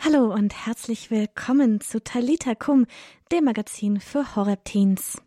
[0.00, 2.86] Hallo und herzlich willkommen zu Talita Kum,
[3.32, 5.20] dem Magazin für Horror Teens.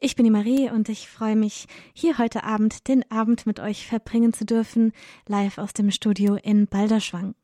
[0.00, 3.86] Ich bin die Marie und ich freue mich, hier heute Abend den Abend mit euch
[3.86, 4.92] verbringen zu dürfen,
[5.26, 7.34] live aus dem Studio in Balderschwang.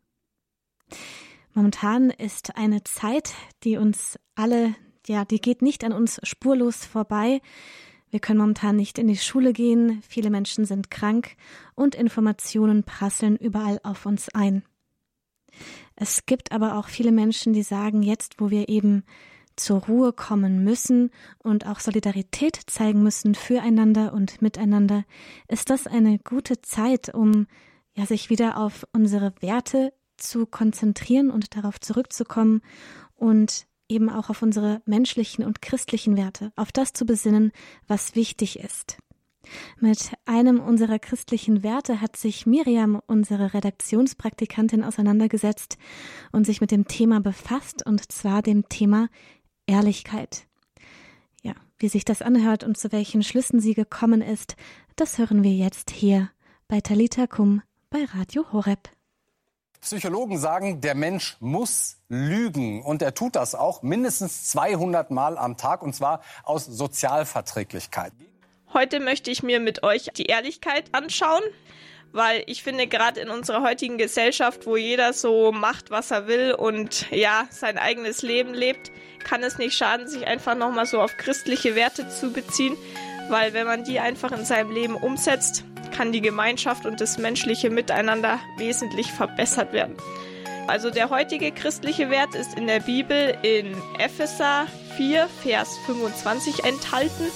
[1.54, 3.32] Momentan ist eine Zeit,
[3.64, 4.74] die uns alle,
[5.06, 7.40] ja, die geht nicht an uns spurlos vorbei.
[8.10, 11.36] Wir können momentan nicht in die Schule gehen, viele Menschen sind krank
[11.74, 14.64] und Informationen prasseln überall auf uns ein.
[15.96, 19.04] Es gibt aber auch viele Menschen, die sagen, jetzt, wo wir eben
[19.56, 25.04] zur Ruhe kommen müssen und auch Solidarität zeigen müssen füreinander und miteinander,
[25.48, 27.46] ist das eine gute Zeit, um
[27.94, 32.62] ja sich wieder auf unsere Werte zu konzentrieren und darauf zurückzukommen
[33.14, 37.52] und eben auch auf unsere menschlichen und christlichen Werte, auf das zu besinnen,
[37.86, 38.98] was wichtig ist.
[39.80, 45.78] Mit einem unserer christlichen Werte hat sich Miriam, unsere Redaktionspraktikantin, auseinandergesetzt
[46.32, 49.08] und sich mit dem Thema befasst, und zwar dem Thema
[49.66, 50.46] Ehrlichkeit.
[51.42, 54.56] Ja, wie sich das anhört und zu welchen Schlüssen sie gekommen ist,
[54.96, 56.30] das hören wir jetzt hier
[56.68, 58.90] bei Talita Kum bei Radio Horeb.
[59.84, 65.58] Psychologen sagen, der Mensch muss lügen und er tut das auch mindestens 200 Mal am
[65.58, 68.14] Tag und zwar aus Sozialverträglichkeit.
[68.74, 71.44] Heute möchte ich mir mit euch die Ehrlichkeit anschauen,
[72.10, 76.54] weil ich finde, gerade in unserer heutigen Gesellschaft, wo jeder so macht, was er will
[76.54, 78.90] und ja, sein eigenes Leben lebt,
[79.22, 82.76] kann es nicht schaden, sich einfach nochmal so auf christliche Werte zu beziehen,
[83.28, 85.64] weil wenn man die einfach in seinem Leben umsetzt,
[85.96, 89.96] kann die Gemeinschaft und das menschliche Miteinander wesentlich verbessert werden.
[90.66, 97.30] Also der heutige christliche Wert ist in der Bibel in Epheser 4, Vers 25 enthalten.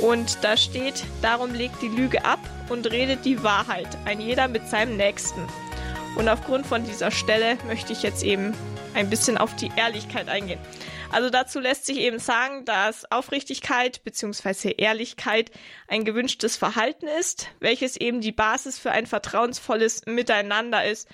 [0.00, 4.68] Und da steht, darum legt die Lüge ab und redet die Wahrheit, ein jeder mit
[4.68, 5.40] seinem Nächsten.
[6.16, 8.54] Und aufgrund von dieser Stelle möchte ich jetzt eben
[8.94, 10.60] ein bisschen auf die Ehrlichkeit eingehen.
[11.10, 14.74] Also dazu lässt sich eben sagen, dass Aufrichtigkeit bzw.
[14.76, 15.50] Ehrlichkeit
[15.86, 21.08] ein gewünschtes Verhalten ist, welches eben die Basis für ein vertrauensvolles Miteinander ist.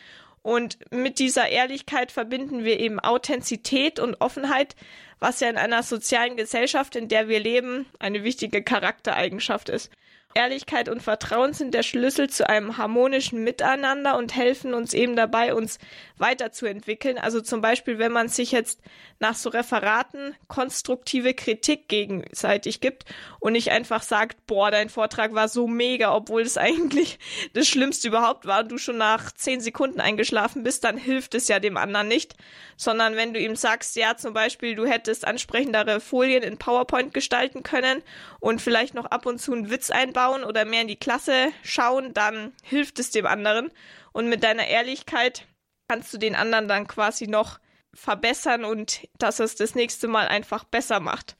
[0.45, 4.77] Und mit dieser Ehrlichkeit verbinden wir eben Authentizität und Offenheit,
[5.19, 9.91] was ja in einer sozialen Gesellschaft, in der wir leben, eine wichtige Charaktereigenschaft ist.
[10.35, 15.55] Ehrlichkeit und Vertrauen sind der Schlüssel zu einem harmonischen Miteinander und helfen uns eben dabei,
[15.55, 15.79] uns
[16.19, 17.19] weiterzuentwickeln.
[17.19, 18.81] Also zum Beispiel, wenn man sich jetzt
[19.21, 23.05] nach so Referaten konstruktive Kritik gegenseitig gibt
[23.39, 27.19] und nicht einfach sagt, boah, dein Vortrag war so mega, obwohl es eigentlich
[27.53, 31.47] das Schlimmste überhaupt war und du schon nach zehn Sekunden eingeschlafen bist, dann hilft es
[31.47, 32.35] ja dem anderen nicht.
[32.77, 37.63] Sondern wenn du ihm sagst, ja, zum Beispiel, du hättest ansprechendere Folien in PowerPoint gestalten
[37.63, 38.03] können
[38.41, 41.53] und vielleicht noch ab und zu einen Witz einbauen, anschauen oder mehr in die Klasse
[41.63, 43.71] schauen, dann hilft es dem anderen.
[44.13, 45.47] Und mit deiner Ehrlichkeit
[45.89, 47.59] kannst du den anderen dann quasi noch
[47.93, 51.37] verbessern und dass es das nächste Mal einfach besser macht.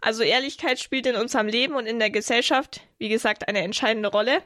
[0.00, 4.42] Also Ehrlichkeit spielt in unserem Leben und in der Gesellschaft, wie gesagt, eine entscheidende Rolle.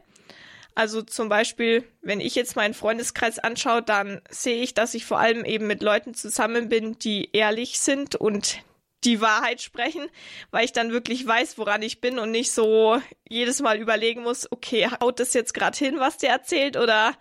[0.75, 5.19] Also zum Beispiel, wenn ich jetzt meinen Freundeskreis anschaue, dann sehe ich, dass ich vor
[5.19, 8.59] allem eben mit Leuten zusammen bin, die ehrlich sind und
[9.07, 10.09] die Wahrheit sprechen,
[10.51, 14.51] weil ich dann wirklich weiß, woran ich bin und nicht so jedes Mal überlegen muss,
[14.51, 17.15] okay, haut das jetzt gerade hin, was der erzählt oder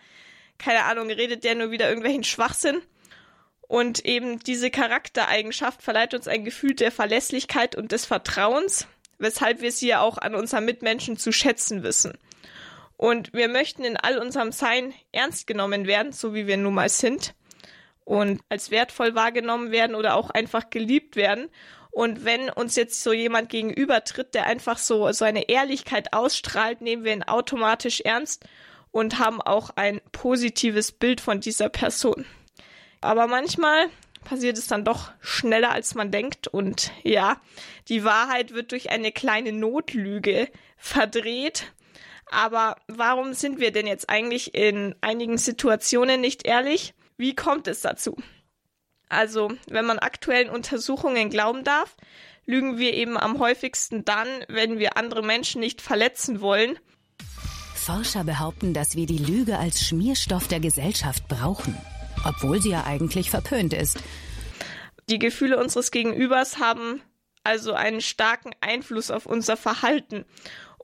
[0.57, 2.81] keine Ahnung, redet der nur wieder irgendwelchen Schwachsinn?
[3.67, 9.71] Und eben diese Charaktereigenschaft verleiht uns ein Gefühl der Verlässlichkeit und des Vertrauens, weshalb wir
[9.71, 12.17] sie ja auch an unseren Mitmenschen zu schätzen wissen.
[12.97, 16.89] Und wir möchten in all unserem Sein ernst genommen werden, so wie wir nun mal
[16.89, 17.33] sind
[18.05, 21.49] und als wertvoll wahrgenommen werden oder auch einfach geliebt werden.
[21.91, 27.03] Und wenn uns jetzt so jemand gegenübertritt, der einfach so, so eine Ehrlichkeit ausstrahlt, nehmen
[27.03, 28.45] wir ihn automatisch ernst
[28.91, 32.25] und haben auch ein positives Bild von dieser Person.
[33.01, 33.87] Aber manchmal
[34.25, 36.47] passiert es dann doch schneller, als man denkt.
[36.47, 37.39] Und ja,
[37.87, 41.71] die Wahrheit wird durch eine kleine Notlüge verdreht.
[42.29, 46.94] Aber warum sind wir denn jetzt eigentlich in einigen Situationen nicht ehrlich?
[47.17, 48.17] Wie kommt es dazu?
[49.07, 51.95] Also, wenn man aktuellen Untersuchungen glauben darf,
[52.45, 56.77] lügen wir eben am häufigsten dann, wenn wir andere Menschen nicht verletzen wollen.
[57.75, 61.77] Forscher behaupten, dass wir die Lüge als Schmierstoff der Gesellschaft brauchen,
[62.25, 63.99] obwohl sie ja eigentlich verpönt ist.
[65.07, 67.01] Die Gefühle unseres Gegenübers haben
[67.43, 70.25] also einen starken Einfluss auf unser Verhalten.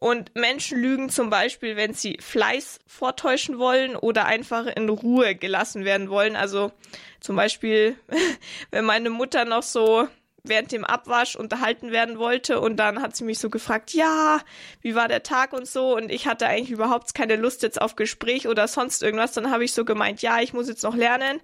[0.01, 5.85] Und Menschen lügen zum Beispiel, wenn sie Fleiß vortäuschen wollen oder einfach in Ruhe gelassen
[5.85, 6.35] werden wollen.
[6.35, 6.71] Also
[7.19, 7.95] zum Beispiel,
[8.71, 10.07] wenn meine Mutter noch so
[10.41, 14.41] während dem Abwasch unterhalten werden wollte und dann hat sie mich so gefragt, ja,
[14.81, 17.95] wie war der Tag und so und ich hatte eigentlich überhaupt keine Lust jetzt auf
[17.95, 21.41] Gespräch oder sonst irgendwas, dann habe ich so gemeint, ja, ich muss jetzt noch lernen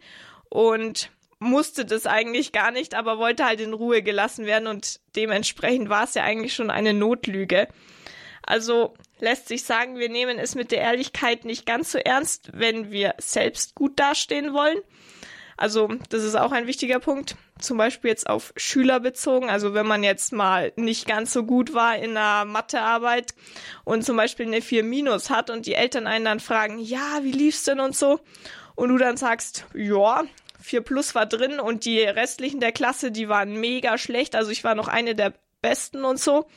[0.50, 5.90] und musste das eigentlich gar nicht, aber wollte halt in Ruhe gelassen werden und dementsprechend
[5.90, 7.68] war es ja eigentlich schon eine Notlüge.
[8.48, 12.92] Also lässt sich sagen, wir nehmen es mit der Ehrlichkeit nicht ganz so ernst, wenn
[12.92, 14.78] wir selbst gut dastehen wollen.
[15.58, 17.36] Also das ist auch ein wichtiger Punkt.
[17.60, 19.50] Zum Beispiel jetzt auf Schüler bezogen.
[19.50, 23.34] Also wenn man jetzt mal nicht ganz so gut war in einer Mathearbeit
[23.84, 27.34] und zum Beispiel eine 4 minus hat und die Eltern einen dann fragen, ja, wie
[27.34, 28.22] lief's denn und so?
[28.76, 30.24] Und du dann sagst, ja,
[30.62, 34.38] 4 plus war drin und die restlichen der Klasse, die waren mega schlecht.
[34.38, 36.48] Also ich war noch eine der besten und so.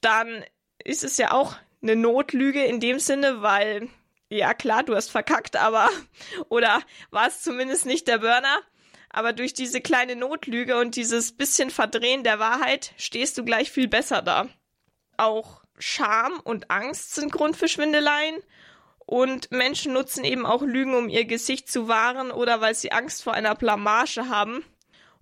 [0.00, 0.42] Dann
[0.84, 3.88] ist es ja auch eine Notlüge in dem Sinne, weil
[4.30, 5.88] ja klar, du hast verkackt, aber
[6.48, 8.58] oder war es zumindest nicht der Burner.
[9.10, 13.88] Aber durch diese kleine Notlüge und dieses bisschen Verdrehen der Wahrheit stehst du gleich viel
[13.88, 14.48] besser da.
[15.16, 18.36] Auch Scham und Angst sind Grund für Schwindeleien.
[19.06, 23.22] Und Menschen nutzen eben auch Lügen, um ihr Gesicht zu wahren oder weil sie Angst
[23.22, 24.62] vor einer Blamage haben.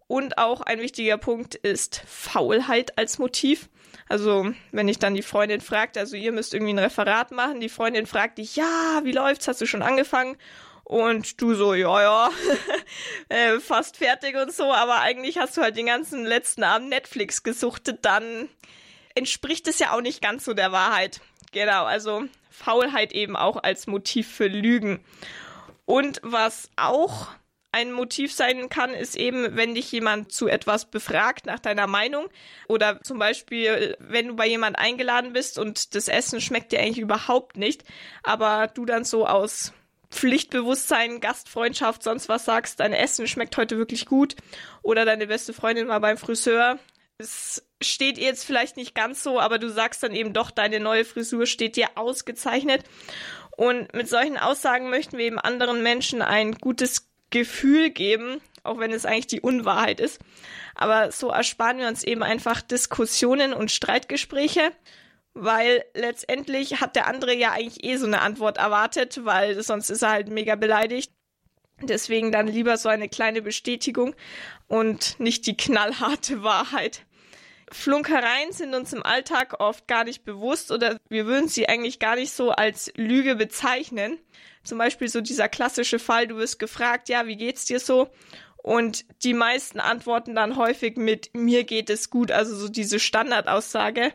[0.08, 3.68] Und auch ein wichtiger Punkt ist Faulheit als Motiv.
[4.08, 7.68] Also, wenn ich dann die Freundin fragt, also ihr müsst irgendwie ein Referat machen, die
[7.68, 9.48] Freundin fragt dich, ja, wie läuft's?
[9.48, 10.36] Hast du schon angefangen?
[10.84, 12.30] Und du so, ja, ja,
[13.28, 17.42] äh, fast fertig und so, aber eigentlich hast du halt den ganzen letzten Abend Netflix
[17.42, 18.48] gesuchtet, dann
[19.16, 21.20] entspricht es ja auch nicht ganz so der Wahrheit.
[21.50, 25.04] Genau, also Faulheit eben auch als Motiv für Lügen.
[25.86, 27.28] Und was auch
[27.72, 32.28] ein Motiv sein kann, ist eben, wenn dich jemand zu etwas befragt nach deiner Meinung
[32.68, 36.98] oder zum Beispiel, wenn du bei jemand eingeladen bist und das Essen schmeckt dir eigentlich
[36.98, 37.84] überhaupt nicht,
[38.22, 39.72] aber du dann so aus
[40.10, 44.36] Pflichtbewusstsein, Gastfreundschaft, sonst was sagst, dein Essen schmeckt heute wirklich gut
[44.82, 46.78] oder deine beste Freundin war beim Friseur.
[47.18, 50.80] Es steht ihr jetzt vielleicht nicht ganz so, aber du sagst dann eben doch, deine
[50.80, 52.84] neue Frisur steht dir ausgezeichnet.
[53.56, 58.92] Und mit solchen Aussagen möchten wir eben anderen Menschen ein gutes Gefühl geben, auch wenn
[58.92, 60.20] es eigentlich die Unwahrheit ist.
[60.74, 64.72] Aber so ersparen wir uns eben einfach Diskussionen und Streitgespräche,
[65.34, 70.02] weil letztendlich hat der andere ja eigentlich eh so eine Antwort erwartet, weil sonst ist
[70.02, 71.12] er halt mega beleidigt.
[71.82, 74.14] Deswegen dann lieber so eine kleine Bestätigung
[74.66, 77.02] und nicht die knallharte Wahrheit.
[77.70, 82.14] Flunkereien sind uns im Alltag oft gar nicht bewusst oder wir würden sie eigentlich gar
[82.14, 84.18] nicht so als Lüge bezeichnen.
[84.66, 88.10] Zum Beispiel so dieser klassische Fall, du wirst gefragt, ja, wie geht's dir so?
[88.56, 94.12] Und die meisten antworten dann häufig mit mir geht es gut, also so diese Standardaussage,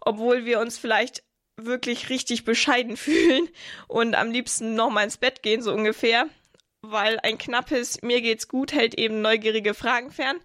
[0.00, 1.22] obwohl wir uns vielleicht
[1.56, 3.48] wirklich richtig bescheiden fühlen
[3.86, 6.26] und am liebsten nochmal ins Bett gehen, so ungefähr,
[6.82, 10.40] weil ein knappes mir geht's gut hält eben neugierige Fragen fern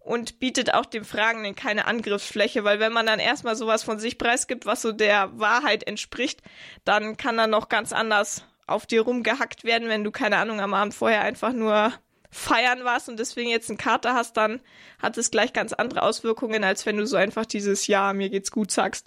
[0.00, 4.16] und bietet auch dem Fragenden keine Angriffsfläche, weil wenn man dann erstmal sowas von sich
[4.16, 6.40] preisgibt, was so der Wahrheit entspricht,
[6.86, 10.74] dann kann dann noch ganz anders auf dir rumgehackt werden, wenn du keine Ahnung am
[10.74, 11.92] Abend vorher einfach nur
[12.30, 14.60] feiern warst und deswegen jetzt einen Kater hast, dann
[15.00, 18.50] hat es gleich ganz andere Auswirkungen, als wenn du so einfach dieses Ja, mir geht's
[18.50, 19.06] gut sagst.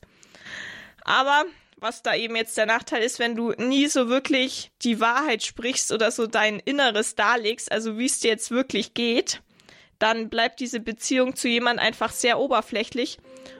[1.03, 1.45] Aber
[1.77, 5.91] was da eben jetzt der Nachteil ist, wenn du nie so wirklich die Wahrheit sprichst
[5.91, 9.41] oder so dein Inneres darlegst, also wie es dir jetzt wirklich geht,
[9.97, 13.19] dann bleibt diese Beziehung zu jemandem einfach sehr oberflächlich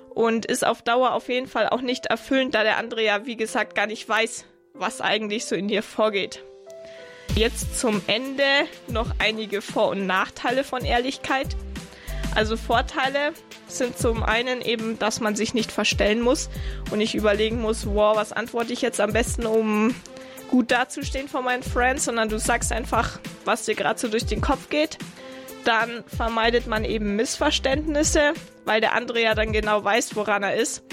[0.10, 3.38] und ist auf Dauer auf jeden Fall auch nicht erfüllend, da der andere ja, wie
[3.38, 6.44] gesagt, gar nicht weiß, was eigentlich so in dir vorgeht.
[7.36, 8.44] Jetzt zum Ende
[8.88, 11.48] noch einige Vor- und Nachteile von Ehrlichkeit.
[12.36, 13.34] Also Vorteile
[13.67, 16.50] sind zum einen eben, dass man sich nicht verstellen muss
[16.91, 19.96] und nicht überlegen muss, wow, was antworte ich jetzt am besten, um
[20.50, 24.41] gut dazustehen vor meinen Friends, sondern du sagst einfach, was dir gerade so durch den
[24.41, 24.98] Kopf geht
[25.63, 28.34] dann vermeidet man eben Missverständnisse,
[28.65, 30.84] weil der andere ja dann genau weiß, woran er ist.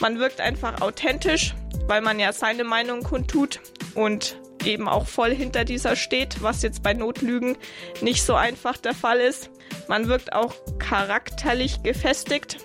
[0.00, 1.54] Man wirkt einfach authentisch,
[1.86, 3.60] weil man ja seine Meinung kundtut
[3.94, 7.56] und eben auch voll hinter dieser steht, was jetzt bei Notlügen
[8.00, 9.50] nicht so einfach der Fall ist.
[9.88, 12.58] Man wirkt auch charakterlich gefestigt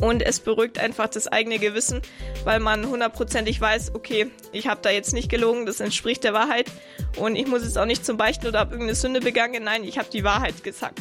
[0.00, 2.02] und es beruhigt einfach das eigene Gewissen,
[2.44, 6.70] weil man hundertprozentig weiß, okay, ich habe da jetzt nicht gelogen, das entspricht der Wahrheit
[7.16, 9.98] und ich muss jetzt auch nicht zum Beichten oder habe irgendeine Sünde begangen, nein, ich
[9.98, 11.00] habe die Wahrheit gesagt.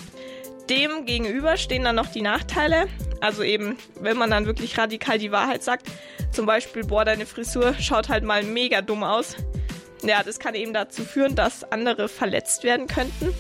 [0.70, 2.88] Dem gegenüber stehen dann noch die Nachteile,
[3.22, 5.88] also eben, wenn man dann wirklich radikal die Wahrheit sagt,
[6.32, 9.36] zum Beispiel, boah, deine Frisur schaut halt mal mega dumm aus.
[10.04, 13.34] Ja, das kann eben dazu führen, dass andere verletzt werden könnten.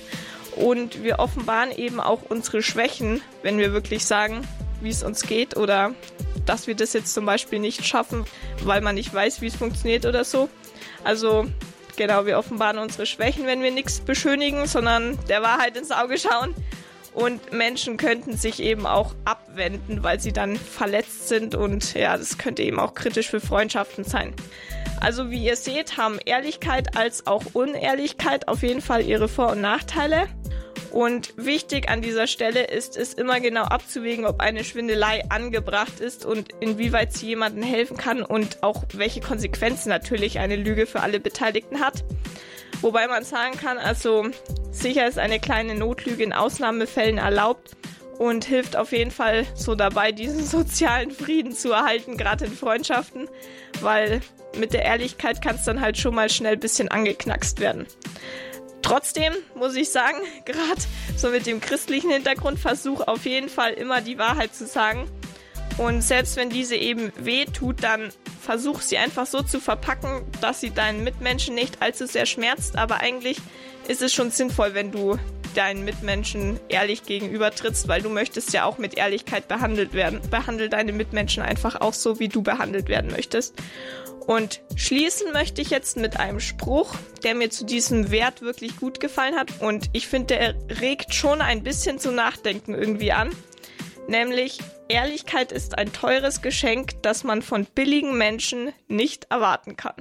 [0.56, 4.48] Und wir offenbaren eben auch unsere Schwächen, wenn wir wirklich sagen,
[4.82, 5.94] wie es uns geht oder
[6.46, 8.26] dass wir das jetzt zum Beispiel nicht schaffen,
[8.64, 10.50] weil man nicht weiß, wie es funktioniert oder so.
[11.04, 11.46] Also
[11.96, 16.54] genau, wir offenbaren unsere Schwächen, wenn wir nichts beschönigen, sondern der Wahrheit ins Auge schauen.
[17.14, 22.38] Und Menschen könnten sich eben auch abwenden, weil sie dann verletzt sind und ja, das
[22.38, 24.34] könnte eben auch kritisch für Freundschaften sein.
[25.02, 29.62] Also wie ihr seht, haben Ehrlichkeit als auch Unehrlichkeit auf jeden Fall ihre Vor- und
[29.62, 30.28] Nachteile.
[30.92, 36.26] Und wichtig an dieser Stelle ist es immer genau abzuwägen, ob eine Schwindelei angebracht ist
[36.26, 41.22] und inwieweit sie jemandem helfen kann und auch welche Konsequenzen natürlich eine Lüge für alle
[41.22, 42.04] Beteiligten hat.
[42.82, 44.28] Wobei man sagen kann, also
[44.72, 47.76] sicher ist eine kleine Notlüge in Ausnahmefällen erlaubt
[48.18, 53.28] und hilft auf jeden Fall so dabei, diesen sozialen Frieden zu erhalten, gerade in Freundschaften,
[53.82, 54.22] weil
[54.58, 57.88] mit der Ehrlichkeit kann es dann halt schon mal schnell ein bisschen angeknackst werden.
[58.82, 60.82] Trotzdem muss ich sagen, gerade
[61.16, 65.08] so mit dem christlichen Hintergrund, versuch auf jeden Fall immer die Wahrheit zu sagen.
[65.82, 68.10] Und selbst wenn diese eben weh tut, dann
[68.40, 72.76] versuch sie einfach so zu verpacken, dass sie deinen Mitmenschen nicht allzu sehr schmerzt.
[72.76, 73.38] Aber eigentlich
[73.88, 75.18] ist es schon sinnvoll, wenn du
[75.56, 80.22] deinen Mitmenschen ehrlich gegenüber trittst, weil du möchtest ja auch mit Ehrlichkeit behandelt werden.
[80.30, 83.56] Behandel deine Mitmenschen einfach auch so, wie du behandelt werden möchtest.
[84.28, 89.00] Und schließen möchte ich jetzt mit einem Spruch, der mir zu diesem Wert wirklich gut
[89.00, 89.50] gefallen hat.
[89.62, 93.32] Und ich finde, der regt schon ein bisschen zu nachdenken irgendwie an.
[94.08, 99.96] Nämlich, Ehrlichkeit ist ein teures Geschenk, das man von billigen Menschen nicht erwarten kann.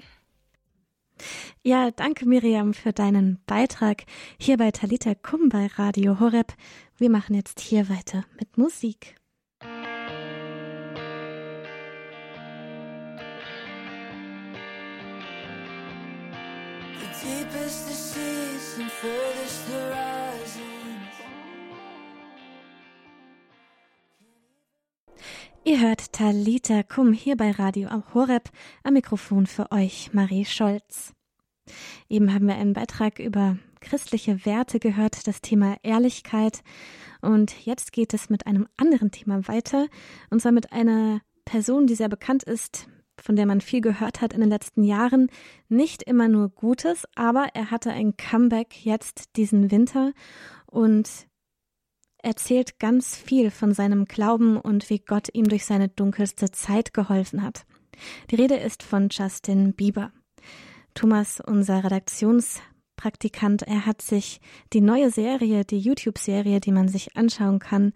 [1.63, 4.05] Ja, danke Miriam für deinen Beitrag
[4.39, 6.55] hier bei Talita Kum bei Radio Horeb.
[6.97, 9.17] Wir machen jetzt hier weiter mit Musik.
[25.71, 28.51] Ihr hört Talita Kum hier bei Radio Horeb
[28.83, 31.15] am Mikrofon für euch Marie Scholz.
[32.09, 36.65] Eben haben wir einen Beitrag über christliche Werte gehört, das Thema Ehrlichkeit.
[37.21, 39.87] Und jetzt geht es mit einem anderen Thema weiter,
[40.29, 44.33] und zwar mit einer Person, die sehr bekannt ist, von der man viel gehört hat
[44.33, 45.31] in den letzten Jahren.
[45.69, 50.15] Nicht immer nur Gutes, aber er hatte ein Comeback jetzt diesen Winter
[50.67, 51.30] und
[52.23, 57.43] erzählt ganz viel von seinem Glauben und wie Gott ihm durch seine dunkelste Zeit geholfen
[57.43, 57.67] hat.
[58.31, 60.13] Die Rede ist von Justin Bieber.
[60.95, 64.41] Thomas, unser Redaktionspraktikant, er hat sich
[64.73, 67.93] die neue Serie, die YouTube-Serie, die man sich anschauen kann,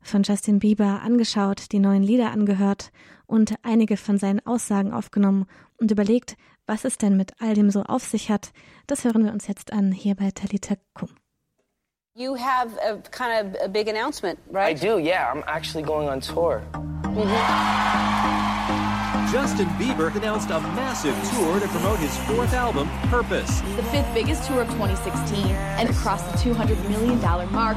[0.00, 2.92] von Justin Bieber angeschaut, die neuen Lieder angehört
[3.26, 5.46] und einige von seinen Aussagen aufgenommen
[5.78, 6.36] und überlegt,
[6.66, 8.52] was es denn mit all dem so auf sich hat.
[8.86, 11.10] Das hören wir uns jetzt an hier bei Talita Kum.
[12.18, 14.74] You have a kind of a big announcement, right?
[14.74, 15.30] I do, yeah.
[15.30, 16.62] I'm actually going on tour.
[16.72, 17.36] Mm -hmm.
[19.32, 23.52] Justin Bieber announced a massive tour to promote his fourth album, Purpose.
[23.76, 27.18] The fifth biggest tour of 2016 and crossed the $200 million
[27.52, 27.76] mark.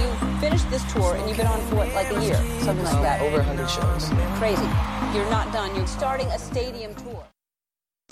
[0.00, 0.08] You
[0.44, 2.40] finished this tour and you've been on for what, like a year?
[2.66, 3.18] Something like that.
[3.22, 4.04] Over 100 shows.
[4.40, 4.68] Crazy.
[5.14, 5.70] You're not done.
[5.76, 7.13] You're starting a stadium tour.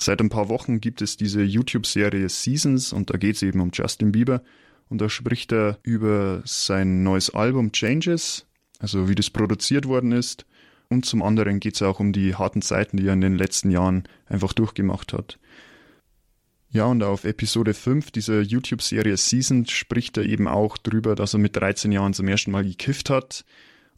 [0.04, 3.71] Seit ein paar Wochen gibt es diese YouTube-Serie Seasons und da geht es eben um
[3.73, 4.42] Justin Bieber.
[4.88, 8.44] Und da spricht er über sein neues Album Changes,
[8.80, 10.44] also wie das produziert worden ist.
[10.88, 13.71] Und zum anderen geht es auch um die harten Zeiten, die er in den letzten
[13.71, 15.38] Jahren einfach durchgemacht hat.
[16.71, 21.38] Ja, und auf Episode 5 dieser YouTube-Serie Season spricht er eben auch drüber, dass er
[21.38, 23.44] mit 13 Jahren zum ersten Mal gekifft hat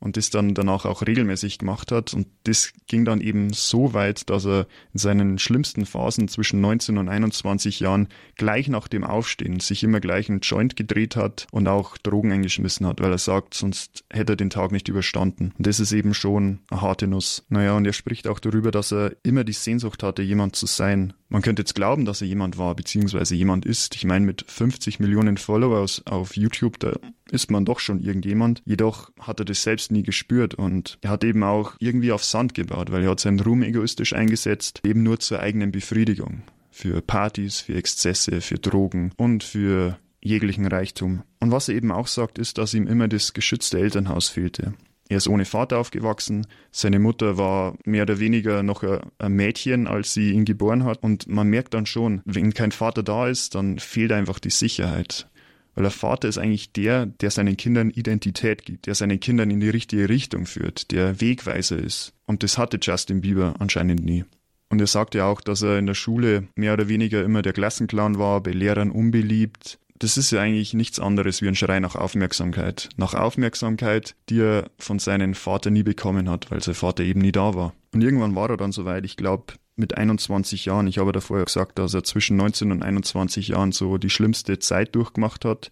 [0.04, 2.12] und das dann danach auch regelmäßig gemacht hat.
[2.12, 6.98] Und das ging dann eben so weit, dass er in seinen schlimmsten Phasen zwischen 19
[6.98, 11.66] und 21 Jahren gleich nach dem Aufstehen sich immer gleich einen Joint gedreht hat und
[11.68, 15.54] auch Drogen eingeschmissen hat, weil er sagt, sonst hätte er den Tag nicht überstanden.
[15.56, 17.46] Und das ist eben schon eine harte Nuss.
[17.48, 21.14] Naja, und er spricht auch darüber, dass er immer die Sehnsucht hatte, jemand zu sein,
[21.30, 23.96] man könnte jetzt glauben, dass er jemand war, beziehungsweise jemand ist.
[23.96, 26.92] Ich meine, mit 50 Millionen Followers auf YouTube, da
[27.30, 28.62] ist man doch schon irgendjemand.
[28.64, 32.54] Jedoch hat er das selbst nie gespürt und er hat eben auch irgendwie auf Sand
[32.54, 36.42] gebaut, weil er hat seinen Ruhm egoistisch eingesetzt, eben nur zur eigenen Befriedigung.
[36.70, 41.22] Für Partys, für Exzesse, für Drogen und für jeglichen Reichtum.
[41.38, 44.74] Und was er eben auch sagt, ist, dass ihm immer das geschützte Elternhaus fehlte.
[45.08, 46.46] Er ist ohne Vater aufgewachsen.
[46.70, 51.02] Seine Mutter war mehr oder weniger noch ein Mädchen, als sie ihn geboren hat.
[51.02, 55.28] Und man merkt dann schon, wenn kein Vater da ist, dann fehlt einfach die Sicherheit.
[55.74, 59.60] Weil der Vater ist eigentlich der, der seinen Kindern Identität gibt, der seinen Kindern in
[59.60, 62.12] die richtige Richtung führt, der Wegweiser ist.
[62.26, 64.24] Und das hatte Justin Bieber anscheinend nie.
[64.70, 68.18] Und er sagte auch, dass er in der Schule mehr oder weniger immer der Klassenclown
[68.18, 72.88] war, bei Lehrern unbeliebt, das ist ja eigentlich nichts anderes wie ein Schrei nach Aufmerksamkeit.
[72.96, 77.32] Nach Aufmerksamkeit, die er von seinem Vater nie bekommen hat, weil sein Vater eben nie
[77.32, 77.74] da war.
[77.92, 80.86] Und irgendwann war er dann soweit, ich glaube, mit 21 Jahren.
[80.86, 84.58] Ich habe davor ja gesagt, dass er zwischen 19 und 21 Jahren so die schlimmste
[84.58, 85.70] Zeit durchgemacht hat.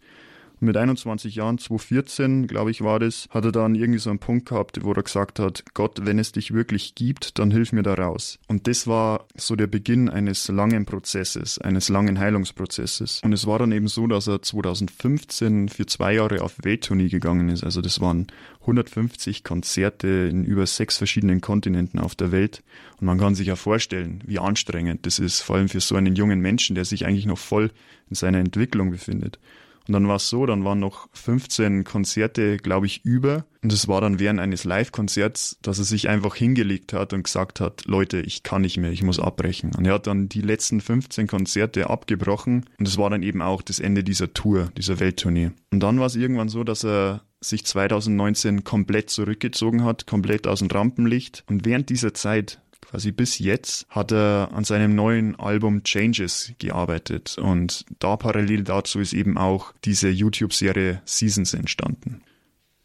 [0.63, 4.49] Mit 21 Jahren, 2014, glaube ich, war das, hat er dann irgendwie so einen Punkt
[4.49, 7.95] gehabt, wo er gesagt hat, Gott, wenn es dich wirklich gibt, dann hilf mir da
[7.95, 8.39] raus.
[8.49, 13.21] Und das war so der Beginn eines langen Prozesses, eines langen Heilungsprozesses.
[13.25, 17.49] Und es war dann eben so, dass er 2015 für zwei Jahre auf Welttournee gegangen
[17.49, 17.65] ist.
[17.65, 18.29] Also das waren
[18.63, 22.63] 150 Konzerte in über sechs verschiedenen Kontinenten auf der Welt.
[23.01, 26.15] Und man kann sich ja vorstellen, wie anstrengend das ist, vor allem für so einen
[26.15, 27.71] jungen Menschen, der sich eigentlich noch voll
[28.09, 29.39] in seiner Entwicklung befindet.
[29.87, 33.45] Und dann war es so, dann waren noch 15 Konzerte, glaube ich, über.
[33.63, 37.61] Und es war dann während eines Live-Konzerts, dass er sich einfach hingelegt hat und gesagt
[37.61, 39.73] hat, Leute, ich kann nicht mehr, ich muss abbrechen.
[39.77, 42.67] Und er hat dann die letzten 15 Konzerte abgebrochen.
[42.79, 45.53] Und es war dann eben auch das Ende dieser Tour, dieser Welttournee.
[45.71, 50.61] Und dann war es irgendwann so, dass er sich 2019 komplett zurückgezogen hat, komplett aus
[50.61, 51.45] dem Rampenlicht.
[51.49, 57.39] Und während dieser Zeit quasi bis jetzt hat er an seinem neuen Album Changes gearbeitet
[57.39, 62.23] und da parallel dazu ist eben auch diese YouTube-Serie Seasons entstanden.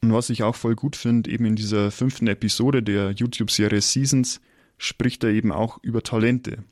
[0.01, 4.39] Und was ich auch voll gut finde, eben in dieser fünften Episode der YouTube-Serie Seasons
[4.77, 6.63] spricht er eben auch über Talente.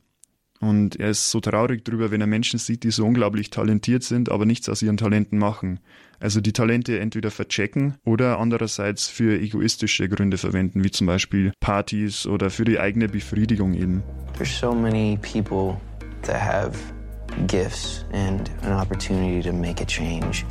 [0.60, 4.30] Und er ist so traurig drüber, wenn er Menschen sieht, die so unglaublich talentiert sind,
[4.30, 5.80] aber nichts aus ihren Talenten machen.
[6.18, 12.26] Also die Talente entweder verchecken oder andererseits für egoistische Gründe verwenden, wie zum Beispiel Partys
[12.26, 14.02] oder für die eigene Befriedigung eben.
[14.34, 15.78] There's so many people
[16.22, 16.78] that have
[17.46, 20.44] gifts and an opportunity to make a change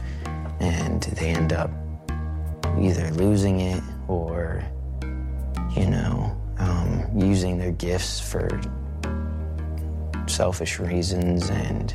[0.60, 1.72] and they end up
[2.80, 4.64] either losing it or
[5.76, 8.48] you know um, using their gifts for
[10.30, 11.94] selfish reasons and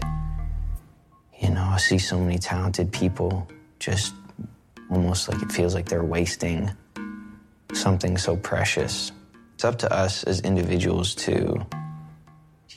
[1.41, 3.47] you know i see so many talented people
[3.79, 4.15] just
[4.91, 6.71] almost like it feels like they're wasting
[7.73, 9.13] something so precious.
[9.55, 11.67] It's up to us as individuals to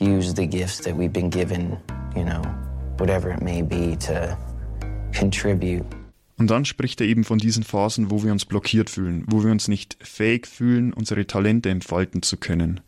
[0.00, 1.78] use the gifts that we've been given
[2.16, 2.42] you know
[2.98, 4.36] whatever it may be to
[5.12, 5.84] contribute.
[6.36, 9.52] Und dann spricht er eben von diesen Phasen, wo wir uns blockiert fühlen, wo wir
[9.52, 12.80] uns nicht fähig fühlen, unsere Talente entfalten zu können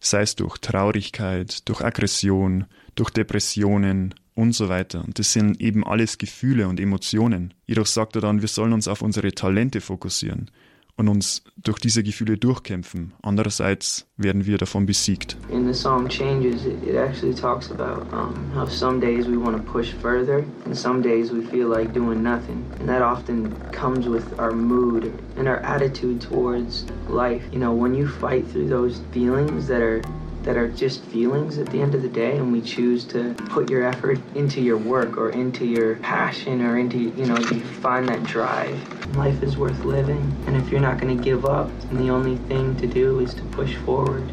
[0.00, 5.04] sei es durch Traurigkeit, durch Aggression, durch Depressionen und so weiter.
[5.04, 7.54] Und das sind eben alles Gefühle und Emotionen.
[7.66, 10.50] Jedoch sagt er dann, wir sollen uns auf unsere Talente fokussieren
[10.96, 13.12] und uns durch diese Gefühle durchkämpfen.
[13.22, 15.36] Andererseits werden wir davon besiegt.
[15.50, 19.62] In the song Changes, it actually talks about um, how some days we want to
[19.62, 22.64] push further and some days we feel like doing nothing.
[22.80, 27.42] And that often comes with our mood and our attitude towards life.
[27.52, 30.02] You know, when you fight through those feelings that are
[30.46, 33.68] that are just feelings at the end of the day and we choose to put
[33.68, 38.08] your effort into your work or into your passion or into you know you find
[38.08, 38.78] that drive
[39.16, 42.36] life is worth living and if you're not going to give up then the only
[42.48, 44.24] thing to do is to push forward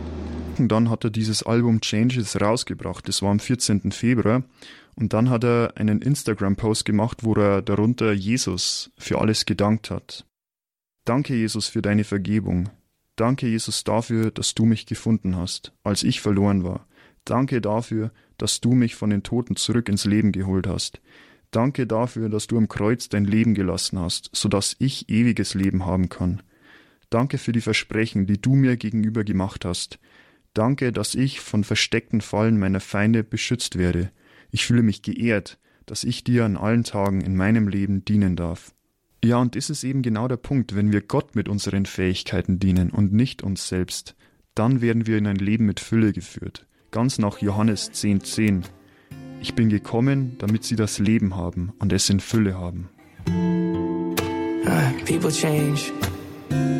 [0.59, 3.07] dann hat er dieses Album Changes rausgebracht.
[3.07, 3.91] Das war am 14.
[3.91, 4.43] Februar.
[4.95, 10.25] Und dann hat er einen Instagram-Post gemacht, wo er darunter Jesus für alles gedankt hat.
[11.05, 12.69] Danke, Jesus, für deine Vergebung.
[13.15, 16.87] Danke, Jesus, dafür, dass du mich gefunden hast, als ich verloren war.
[17.25, 20.99] Danke dafür, dass du mich von den Toten zurück ins Leben geholt hast.
[21.51, 25.85] Danke dafür, dass du am Kreuz dein Leben gelassen hast, so dass ich ewiges Leben
[25.85, 26.41] haben kann.
[27.11, 29.99] Danke für die Versprechen, die du mir gegenüber gemacht hast.
[30.55, 34.11] Danke, dass ich von versteckten Fallen meiner Feinde beschützt werde.
[34.49, 38.73] Ich fühle mich geehrt, dass ich dir an allen Tagen in meinem Leben dienen darf.
[39.23, 42.89] Ja, und das ist eben genau der Punkt, wenn wir Gott mit unseren Fähigkeiten dienen
[42.89, 44.15] und nicht uns selbst,
[44.53, 46.67] dann werden wir in ein Leben mit Fülle geführt.
[46.91, 48.23] Ganz nach Johannes 10,10.
[48.23, 48.63] 10.
[49.41, 52.89] Ich bin gekommen, damit sie das Leben haben und es in Fülle haben.
[54.65, 55.93] Uh, people change,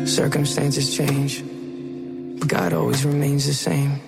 [0.04, 1.42] circumstances change,
[2.38, 4.00] but God always remains the same.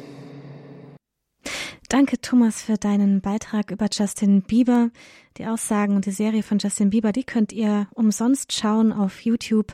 [1.88, 4.90] Danke, Thomas, für deinen Beitrag über Justin Bieber.
[5.36, 9.72] Die Aussagen und die Serie von Justin Bieber, die könnt ihr umsonst schauen auf YouTube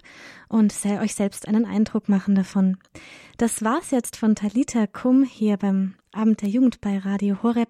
[0.49, 2.77] und euch selbst einen Eindruck machen davon.
[3.39, 7.69] Das war's jetzt von Talita Kum hier beim Abend der Jugend bei Radio Horeb.